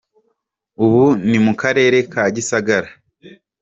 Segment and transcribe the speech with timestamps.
[0.83, 2.89] Ubu ni mu karere ka Gisagara.